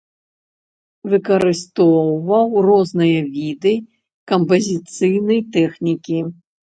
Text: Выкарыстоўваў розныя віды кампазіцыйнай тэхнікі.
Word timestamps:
Выкарыстоўваў 1.11 2.45
розныя 2.67 3.19
віды 3.37 3.75
кампазіцыйнай 4.33 5.39
тэхнікі. 5.59 6.19